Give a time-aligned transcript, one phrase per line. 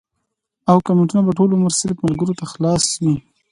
[0.69, 3.15] او کمنټونه به ټول عمر صرف ملکرو ته خلاص وي